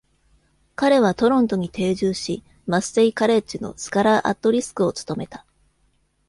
[0.75, 5.45] 彼はトロントに定住し、マッセイ・カレッジのスカラー・アット・リスクを務めた。